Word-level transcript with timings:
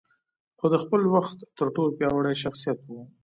خو 0.57 0.65
د 0.73 0.75
خپل 0.83 1.01
وخت 1.15 1.37
تر 1.57 1.67
ټولو 1.75 1.89
پياوړی 1.97 2.35
شخصيت 2.43 2.79
و. 2.85 2.89